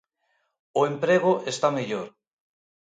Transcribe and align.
O 0.79 0.81
emprego 0.91 1.31
está 1.53 1.67
mellor. 1.77 2.07